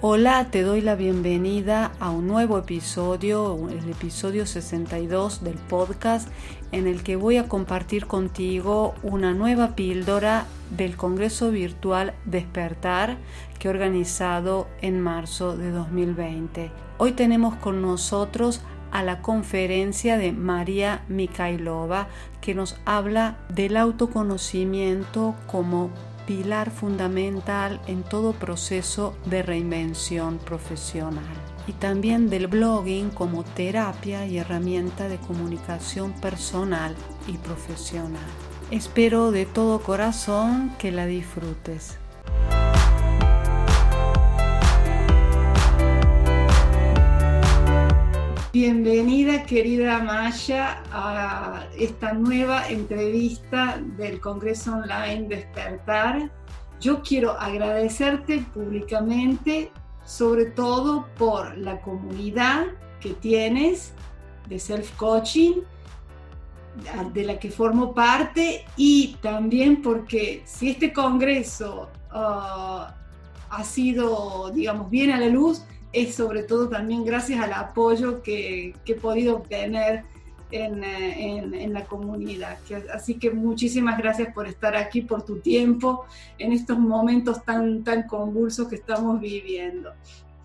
[0.00, 6.28] Hola, te doy la bienvenida a un nuevo episodio, el episodio 62 del podcast,
[6.70, 13.16] en el que voy a compartir contigo una nueva píldora del Congreso Virtual Despertar
[13.58, 16.70] que he organizado en marzo de 2020.
[16.98, 18.60] Hoy tenemos con nosotros
[18.92, 22.06] a la conferencia de María Mikhailova
[22.40, 25.90] que nos habla del autoconocimiento como
[26.28, 31.24] pilar fundamental en todo proceso de reinvención profesional
[31.66, 36.94] y también del blogging como terapia y herramienta de comunicación personal
[37.26, 38.28] y profesional.
[38.70, 41.96] Espero de todo corazón que la disfrutes.
[48.60, 56.28] Bienvenida querida Maya a esta nueva entrevista del Congreso Online Despertar.
[56.80, 59.70] Yo quiero agradecerte públicamente,
[60.04, 62.64] sobre todo por la comunidad
[63.00, 63.92] que tienes
[64.48, 65.60] de self-coaching,
[67.12, 72.92] de la que formo parte, y también porque si este Congreso ah,
[73.50, 78.74] ha sido, digamos, bien a la luz, es sobre todo también gracias al apoyo que,
[78.84, 80.04] he podido obtener
[80.50, 82.58] en, la comunidad.
[82.94, 86.04] así que muchísimas gracias por estar aquí, por tu tiempo
[86.38, 89.92] en estos momentos tan, tan convulsos que estamos viviendo.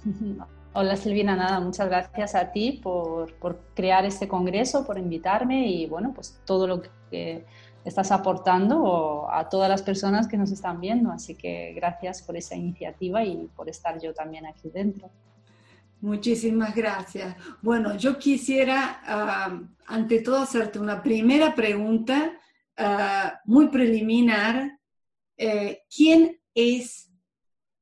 [0.75, 5.85] Hola Silvina, nada, muchas gracias a ti por, por, crear este congreso, por invitarme y
[5.85, 7.46] bueno, pues todo lo que
[7.85, 11.12] estás aportando a todas las personas que nos están viendo.
[11.12, 15.09] Así que gracias por esa iniciativa y por estar yo también aquí dentro.
[16.03, 17.34] Muchísimas gracias.
[17.62, 22.34] Bueno, yo quisiera, ah, ante todo, hacerte una primera pregunta
[22.75, 24.78] ah, muy preliminar.
[25.38, 27.09] Eh, ¿Quién es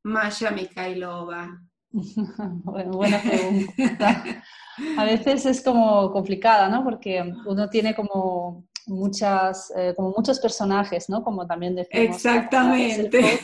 [0.04, 1.64] Masha Mikhailova?
[1.90, 4.44] buena pregunta.
[5.00, 6.84] A veces es como complicada, ¿no?
[6.84, 11.24] Porque uno tiene como muchas, eh, como muchos personajes, ¿no?
[11.24, 12.18] Como también decimos.
[12.18, 13.40] Exactamente.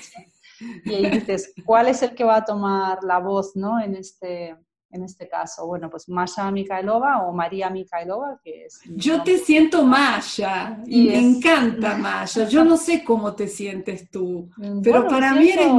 [0.85, 3.79] Y ahí dices, ¿cuál es el que va a tomar la voz, ¿no?
[3.79, 4.55] En este,
[4.97, 5.65] en este caso?
[5.65, 8.81] Bueno, pues Masha Mikhailova o María Mikhailova, que es...
[8.89, 12.47] Yo te siento Masha y me encanta Masha.
[12.47, 14.49] Yo no sé cómo te sientes tú,
[14.83, 15.71] pero para mí eres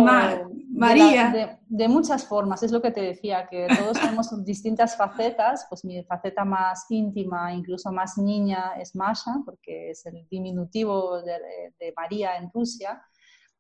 [0.71, 1.59] María.
[1.69, 6.03] De, muchas formas, es lo que te decía, que todos tenemos distintas facetas, pues mi
[6.03, 11.35] faceta más íntima, incluso más niña, es Masha, porque es el diminutivo de,
[11.79, 13.03] de María en Rusia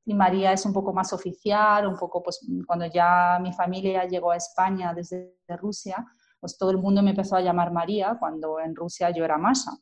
[0.08, 4.30] y María es un poco más oficial, un poco pues cuando ya mi familia llegó
[4.30, 6.02] a España desde Rusia,
[6.40, 9.72] pues todo el mundo me empezó a llamar María cuando en Rusia yo era Masha.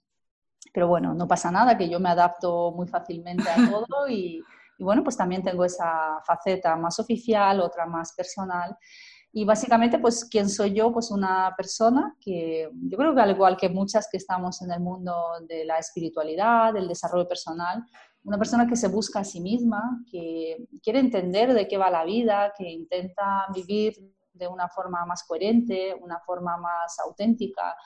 [0.75, 4.43] Pero bueno, no pasa nada, que yo me adapto muy fácilmente a todo y,
[4.77, 8.77] y bueno, pues también tengo esa faceta más oficial, otra más personal.
[9.31, 10.93] Y básicamente, pues, ¿quién soy yo?
[10.93, 14.81] Pues una persona que yo creo que al igual que muchas que estamos en el
[14.81, 15.15] mundo
[15.47, 17.85] de la espiritualidad, del desarrollo personal,
[18.27, 22.05] una persona que se busca a sí misma, que quiere entender de qué va la
[22.05, 23.95] vida, que intenta vivir
[24.33, 27.77] de una forma más coherente, una forma más auténtica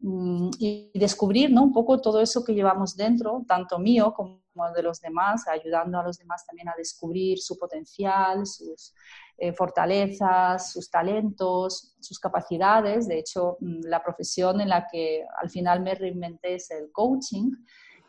[0.00, 1.62] mm, y descubrir ¿no?
[1.64, 4.40] un poco todo eso que llevamos dentro, tanto mío como
[4.74, 8.94] de los demás, ayudando a los demás también a descubrir su potencial, sus
[9.36, 13.06] eh, fortalezas, sus talentos, sus capacidades.
[13.08, 17.50] De hecho, mm, la profesión en la que al final me reinventé es el coaching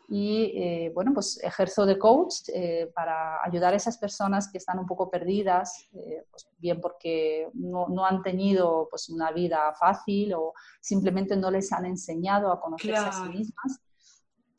[0.08, 4.78] y eh, bueno, pues ejerzo de coach eh, para ayudar a esas personas que están
[4.78, 10.34] un poco perdidas, eh, pues bien porque no, no, han tenido pues una vida fácil
[10.34, 13.80] o simplemente no les han enseñado a conocerse a sí mismas,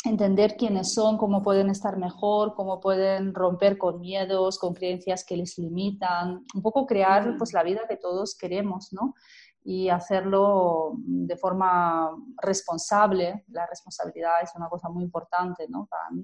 [0.03, 5.38] entender quiénes son, cómo pueden estar mejor, cómo pueden romper con miedos, con creencias que
[5.38, 9.15] les limitan, un poco crear pues la vida que todos queremos, ¿no?
[9.67, 13.44] Y hacerlo de forma responsable.
[13.47, 15.88] La responsabilidad es una cosa muy importante ¿no?
[15.89, 16.23] para mí.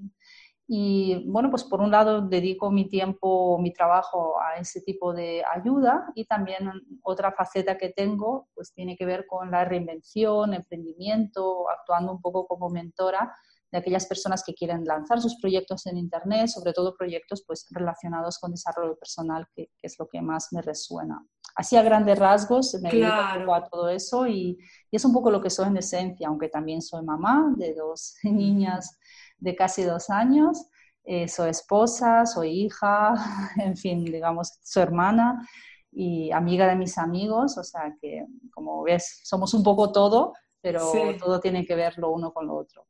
[0.68, 5.42] Y bueno, pues por un lado dedico mi tiempo, mi trabajo a ese tipo de
[5.52, 6.70] ayuda y también
[7.02, 12.46] otra faceta que tengo pues tiene que ver con la reinvención, emprendimiento, actuando un poco
[12.46, 13.36] como mentora
[13.72, 18.38] de aquellas personas que quieren lanzar sus proyectos en Internet, sobre todo proyectos pues relacionados
[18.38, 21.26] con desarrollo personal, que, que es lo que más me resuena.
[21.54, 24.58] Así a grandes rasgos me dedico a todo eso y,
[24.90, 28.16] y, es un poco lo que soy en esencia, aunque también soy mamá de dos
[28.22, 28.98] niñas
[29.38, 30.66] de casi dos años,
[31.04, 33.14] eh, soy esposa, soy hija,
[33.56, 35.46] en fin, digamos, soy hermana
[35.90, 40.92] y amiga de mis amigos, o sea que como ves, somos un poco todo, pero
[41.18, 42.86] todo tiene que ver lo uno con lo otro.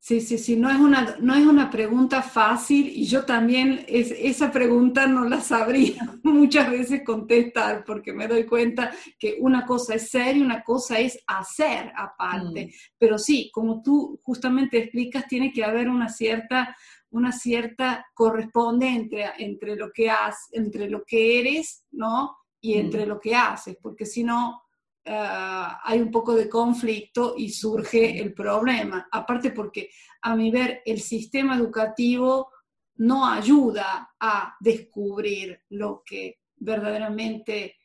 [0.00, 4.12] Sí, sí, sí, no es una, no es una pregunta fácil y yo también es,
[4.12, 9.96] esa pregunta no la sabría muchas veces contestar porque me doy cuenta que una cosa
[9.96, 12.66] es ser y una cosa es hacer aparte.
[12.66, 12.70] Mm.
[12.96, 16.76] Pero sí, como tú justamente explicas, tiene que haber una cierta,
[17.10, 22.36] una cierta correspondencia entre, lo que has, entre lo que eres, ¿no?
[22.60, 23.08] Y entre mm.
[23.08, 24.62] lo que haces, porque si no,
[25.08, 29.08] Ah, hay un poco de conflicto y surge el problema.
[29.10, 29.90] Aparte porque
[30.22, 32.50] a mi ver el sistema educativo
[32.96, 37.76] no ayuda a descubrir lo que verdaderamente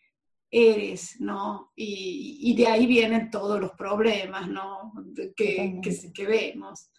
[0.49, 1.71] eres, ¿no?
[1.75, 4.93] Y, de ahí vienen todos los problemas, ¿no?
[5.35, 6.89] Que, que, que vemos.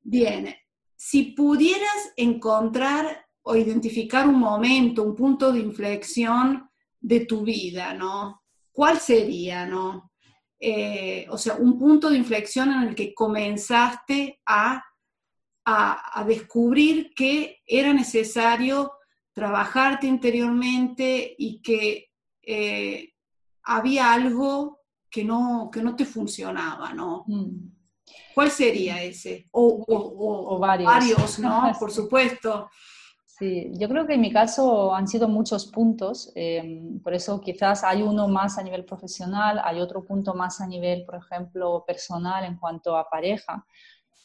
[0.00, 0.54] Bien,
[0.96, 6.68] si pudieras encontrar o identificar un momento, un punto de inflexión
[7.00, 8.41] de tu vida, ¿no?
[8.72, 10.10] ¿Cuál sería, no?
[10.58, 14.82] Eh, o sea, un punto de inflexión en el que comenzaste a,
[15.64, 18.92] a, descubrir que era necesario
[19.32, 22.10] trabajarte interiormente y que
[22.42, 23.12] eh,
[23.64, 24.80] había algo
[25.10, 27.24] que no, que no te funcionaba, ¿no?
[27.26, 27.72] Mm.
[28.34, 29.48] ¿Cuál sería ese?
[29.52, 30.86] O, varios.
[30.86, 31.38] varios.
[31.38, 31.72] ¿no?
[31.78, 32.70] Por supuesto.
[33.38, 37.82] Sí, yo creo que en mi caso han sido muchos puntos, em, por eso quizás
[37.82, 42.44] hay uno más a nivel profesional, hay otro punto más a nivel, por ejemplo, personal
[42.44, 43.66] en cuanto a pareja.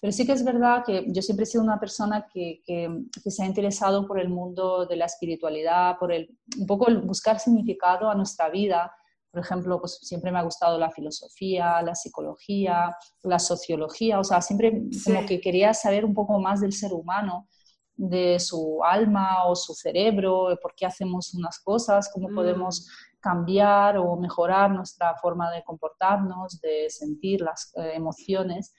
[0.01, 3.43] Pero sí que es verdad que yo siempre he sido una persona que, que, se
[3.43, 8.09] ha interesado por el mundo de la espiritualidad, por el, un poco el buscar significado
[8.09, 8.91] a nuestra vida.
[9.31, 14.41] Por ejemplo, pues siempre me ha gustado la filosofía, la psicología, la sociología, o sea,
[14.41, 17.47] siempre como que quería saber un poco más del ser humano
[17.97, 22.35] de su alma o su cerebro, por qué hacemos unas cosas, cómo mm.
[22.35, 22.87] podemos
[23.19, 28.73] cambiar o mejorar nuestra forma de comportarnos, de sentir las eh, emociones.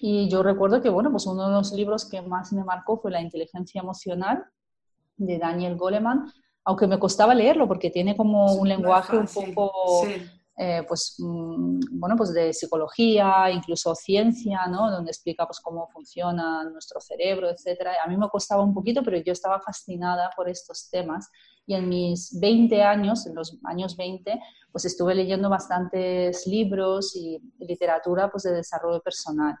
[0.00, 3.10] Y yo recuerdo que, bueno, pues uno de los libros que más me marcó fue
[3.10, 4.44] La inteligencia emocional
[5.16, 6.30] de Daniel Goleman,
[6.64, 10.06] aunque me costaba leerlo porque tiene como un lenguaje un poco
[10.60, 14.90] eh, pues, mm, bueno, pues de psicología, incluso ciencia, ¿no?
[14.90, 17.90] donde explica pues, cómo funciona nuestro cerebro, etc.
[18.04, 21.30] A mí me costaba un poquito, pero yo estaba fascinada por estos temas
[21.64, 24.40] y en mis 20 años, en los años 20,
[24.72, 29.56] pues estuve leyendo bastantes libros y literatura pues, de desarrollo personal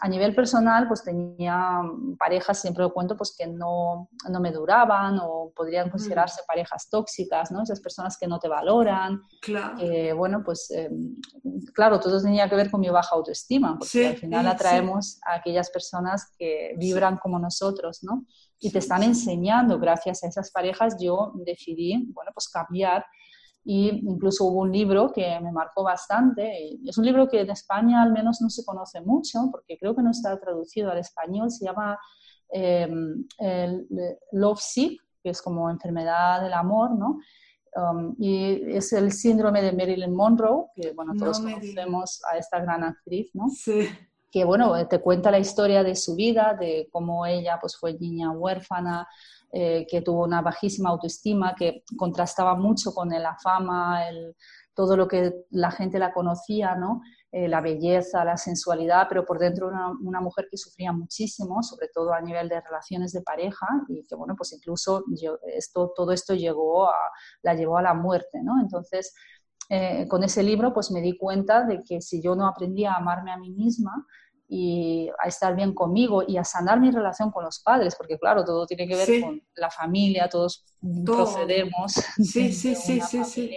[0.00, 1.80] a nivel personal, pues tenía
[2.18, 7.50] parejas, siempre lo cuento, pues que no, no me duraban o podrían considerarse parejas tóxicas,
[7.50, 7.62] ¿no?
[7.62, 9.22] Esas personas que no te valoran.
[9.40, 9.76] Claro.
[10.16, 11.16] bueno, pues em,
[11.74, 15.70] claro, todo tenía que ver con mi baja autoestima, porque al final atraemos a aquellas
[15.70, 18.24] personas que vibran como nosotros, ¿no?
[18.58, 23.04] Y te están enseñando, gracias a esas parejas, yo decidí, bueno, pues cambiar
[23.64, 26.78] y incluso hubo un libro que me marcó bastante.
[26.84, 30.02] Es un libro que en España al menos no se conoce mucho, porque creo que
[30.02, 31.50] no está traducido al español.
[31.50, 31.98] Se llama
[32.48, 33.24] em,
[34.32, 37.18] Love Sick, que es como enfermedad del amor, ¿no?
[37.74, 42.84] Um, y es el síndrome de Marilyn Monroe, que bueno, todos conocemos a esta gran
[42.84, 43.48] actriz, ¿no?
[43.48, 43.88] Sí.
[44.32, 48.30] Que bueno, te cuenta la historia de su vida, de cómo ella pues fue niña
[48.30, 49.06] huérfana,
[49.52, 54.34] eh, que tuvo una bajísima autoestima, que contrastaba mucho con la fama, el,
[54.74, 57.02] todo lo que la gente la conocía, ¿no?
[57.30, 61.88] Eh, la belleza, la sensualidad, pero por dentro una, una, mujer que sufría muchísimo, sobre
[61.88, 65.04] todo a nivel de relaciones de pareja, y que, bueno, pues incluso
[65.46, 66.96] esto, todo esto llegó a,
[67.42, 68.60] la llevó a la muerte, ¿no?
[68.60, 69.14] Entonces,
[69.68, 72.98] eh, con ese libro, pues me di cuenta de que si yo no aprendía a
[72.98, 74.06] amarme a mí misma,
[74.54, 78.44] y a estar bien conmigo y a sanar mi relación con los padres, porque claro,
[78.44, 80.66] todo tiene que ver con la familia, todos
[81.06, 83.50] procedemos sí, sí, sí, sí, sí.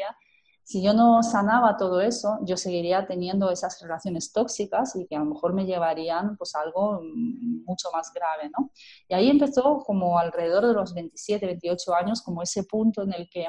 [0.63, 5.19] Si yo no sanaba todo eso, yo seguiría teniendo esas relaciones tóxicas y que a
[5.19, 8.71] lo mejor me llevarían pues a algo mucho más grave, ¿no?
[9.09, 13.29] Y ahí empezó como alrededor de los 27, 28 años, como ese punto en el
[13.29, 13.47] que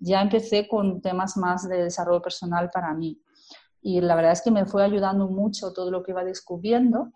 [0.00, 3.22] ya empecé con temas más de desarrollo personal para mí
[3.82, 7.12] y la verdad es que me fue ayudando mucho todo lo que iba descubriendo,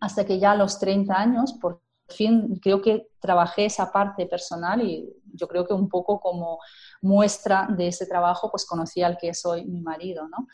[0.00, 4.82] hasta que ya a los 30 años, por fin, creo que trabajé esa parte personal
[4.82, 6.58] y yo creo que un poco como
[7.02, 10.46] muestra de ese trabajo, pues conocí al que soy mi marido, ¿no?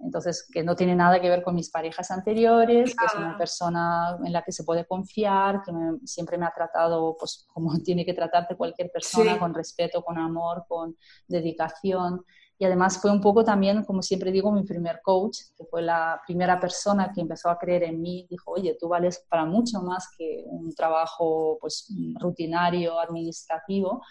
[0.00, 4.16] Entonces, que no tiene nada que ver con mis parejas anteriores, que es una persona
[4.24, 5.72] en la que se puede confiar, que
[6.04, 10.64] siempre me ha tratado pues, como tiene que tratarte cualquier persona, con respeto, con amor,
[10.68, 12.24] con dedicación.
[12.60, 16.20] Y además fue un poco también, como siempre digo, mi primer coach, que fue la
[16.26, 18.26] primera persona que empezó a creer en mí.
[18.28, 21.88] Dijo, oye, tú vales para mucho más que un trabajo pues,
[22.18, 24.02] rutinario, administrativo.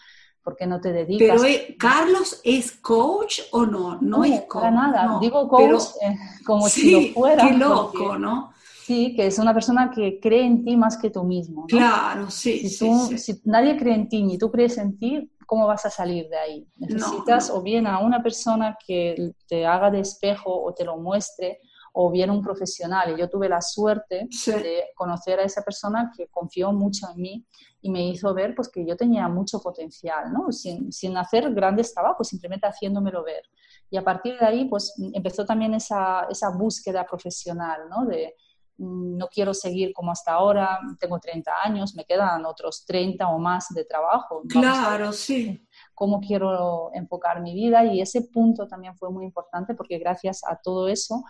[0.42, 1.42] ¿Por qué no te dedicas?
[1.42, 3.98] Pero, eh, ¿Carlos es coach o no?
[4.00, 4.62] No, es coach.
[4.64, 5.18] Para nada.
[5.20, 7.50] Digo coach eh, como si lo fuera.
[7.50, 8.54] Qué loco, ¿no?
[8.88, 11.66] Sí, que es una persona que cree en ti más que tú mismo.
[11.66, 15.86] Claro, sí si, si nadie cree en ti ni tú crees en ti, ¿cómo vas
[15.86, 16.68] a salir de ahí?
[16.76, 21.60] Necesitas o bien a una persona que te haga de espejo o te lo muestre,
[22.00, 23.12] o bien un profesional.
[23.12, 27.48] Y yo tuve la suerte de conocer a esa persona que confió mucho en mí
[27.82, 30.52] y me hizo ver pues, que yo tenía mucho potencial, ¿no?
[30.52, 33.42] sin, sin hacer grandes trabajos, simplemente haciéndomelo ver.
[33.90, 38.06] Y a partir de ahí pues, empezó también esa, esa búsqueda profesional, ¿no?
[38.06, 38.36] de
[38.78, 43.68] no quiero seguir como hasta ahora, tengo 30 años, me quedan otros 30 o más
[43.70, 44.44] de trabajo.
[44.48, 45.68] Claro, sí
[45.98, 50.56] cómo quiero enfocar mi vida y ese punto también fue muy importante porque gracias a
[50.56, 51.24] todo eso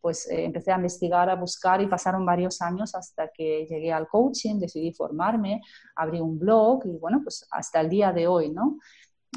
[0.00, 4.06] pues eh, empecé a investigar, a buscar y pasaron varios años hasta que llegué al
[4.06, 5.60] coaching, decidí formarme,
[5.96, 8.78] abrí un blog y bueno, pues hasta el día de hoy, ¿no?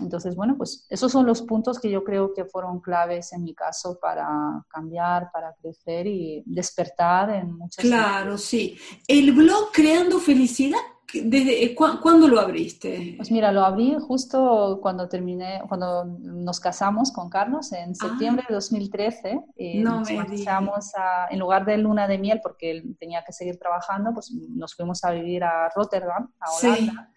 [0.01, 3.53] Entonces, bueno, pues esos son los puntos que yo creo que fueron claves en mi
[3.53, 4.27] caso para
[4.67, 8.77] cambiar, para crecer y despertar en muchas Claro, sí.
[9.07, 10.79] El blog Creando Felicidad
[11.13, 13.13] ¿Desde eh, cuándo lo abriste?
[13.17, 17.95] Pues mira, lo abrí justo cuando terminé, cuando nos casamos con Carlos en ah.
[17.95, 19.41] septiembre de 2013.
[19.55, 23.33] Y no nos marchamos a, en lugar de luna de miel, porque él tenía que
[23.33, 27.11] seguir trabajando, pues nos fuimos a vivir a Rotterdam, a Holanda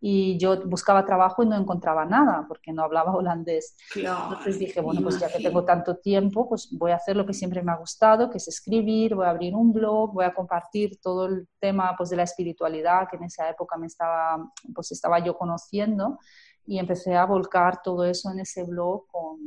[0.00, 3.76] y yo buscaba trabajo y no encontraba nada porque no hablaba holandés.
[3.94, 7.34] Entonces dije, bueno, pues ya que tengo tanto tiempo, pues voy a hacer lo que
[7.34, 11.00] siempre me ha gustado, que es escribir, voy a abrir un blog, voy a compartir
[11.00, 15.18] todo el tema pues, de la espiritualidad que en esa época me estaba, pues, estaba
[15.18, 16.18] yo conociendo
[16.66, 19.38] y empecé a volcar todo eso en ese blog con...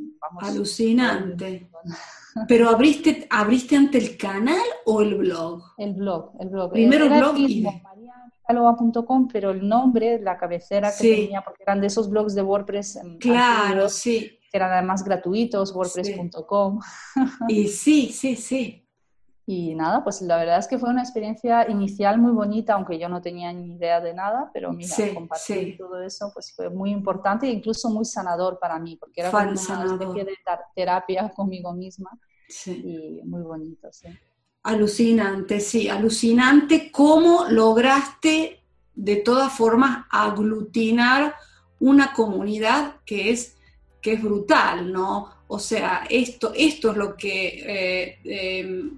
[0.42, 1.70] Alucinante.
[2.48, 5.62] ¿Pero abriste, abriste ante el canal o el blog?
[5.78, 6.72] El blog, el blog.
[6.72, 7.66] Primero el blog y
[9.32, 12.98] pero el nombre, la cabecera que tenía, porque eran de esos blogs de WordPress.
[12.98, 14.40] Em, claro, sí.
[14.52, 16.80] Que eran además gratuitos, wordpress.com.
[17.48, 18.88] Y sí, sí, sí.
[19.46, 23.10] Y nada, pues la verdad es que fue una experiencia inicial muy bonita, aunque yo
[23.10, 27.48] no tenía ni idea de nada, pero mira, compartir todo eso pues fue muy importante
[27.48, 30.38] e incluso muy sanador para mí, porque era como una especie de
[30.76, 32.12] terapia conmigo misma
[32.66, 34.08] y muy bonito, sí.
[34.64, 38.62] Alucinante, sí, alucinante cómo lograste
[38.94, 41.36] de todas formas aglutinar
[41.80, 43.58] una comunidad que es,
[44.02, 45.34] que es brutal, ¿no?
[45.48, 48.98] O sea, esto, esto es lo que eh, em,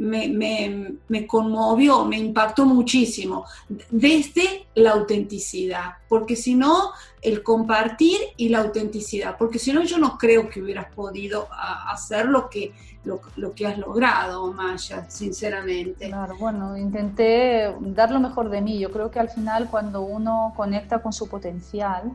[0.00, 3.44] me, conmovió, me impactó muchísimo,
[3.90, 9.98] desde la autenticidad, porque si no, el compartir y la autenticidad, porque si no, yo
[9.98, 12.72] no creo que hubieras podido hacer lo que,
[13.04, 16.08] lo, que has logrado, Maya, sinceramente.
[16.08, 18.78] Claro, bueno, intenté dar lo mejor de mí.
[18.78, 22.10] Yo creo que al final, cuando uno conecta con su potencial,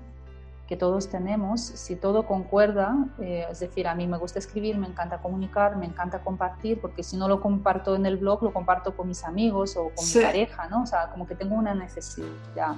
[0.68, 4.88] que todos tenemos, si todo concuerda, eh, es decir, a mí me gusta escribir, me
[4.88, 8.96] encanta comunicar, me encanta compartir, porque si no lo comparto en el blog, lo comparto
[8.96, 10.84] con mis amigos o con mi pareja, ¿no?
[10.84, 12.76] O sea, como que tengo una necesidad.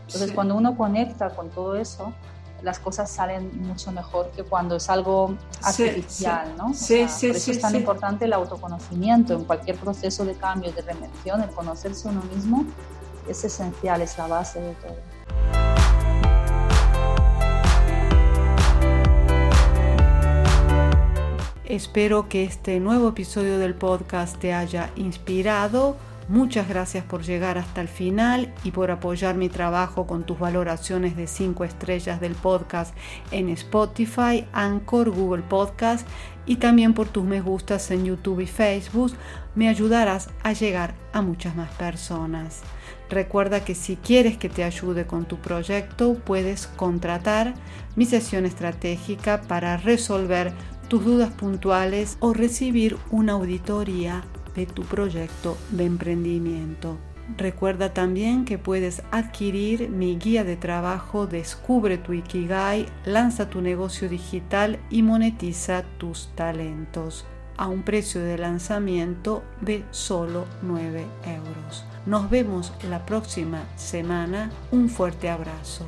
[0.00, 2.12] Entonces, cuando uno conecta con todo eso,
[2.62, 6.74] las cosas salen mucho mejor que cuando es algo artificial, ¿no?
[6.74, 10.82] Sí, sí, por eso es tan importante el autoconocimiento en cualquier proceso de cambio, de
[10.82, 12.64] remención, el conocerse uno mismo
[13.28, 15.17] es esencial, es la base de todo.
[21.68, 25.98] Espero que este nuevo episodio del podcast te haya inspirado.
[26.26, 31.14] Muchas gracias por llegar hasta el final y por apoyar mi trabajo con tus valoraciones
[31.14, 32.96] de 5 estrellas del podcast
[33.32, 36.08] en Spotify, Anchor, Google Podcast
[36.46, 39.12] y también por tus me gustas en YouTube y Facebook.
[39.54, 42.62] Me ayudarás a llegar a muchas más personas.
[43.10, 47.52] Recuerda que si quieres que te ayude con tu proyecto, puedes contratar
[47.94, 50.54] mi sesión estratégica para resolver
[50.88, 56.98] tus dudas puntuales o recibir una auditoría de tu proyecto de emprendimiento.
[57.36, 64.08] Recuerda también que puedes adquirir mi guía de trabajo Descubre tu Ikigai, lanza tu negocio
[64.08, 67.26] digital y monetiza tus talentos
[67.58, 71.84] a un precio de lanzamiento de solo 9 euros.
[72.06, 74.50] Nos vemos la próxima semana.
[74.70, 75.86] Un fuerte abrazo.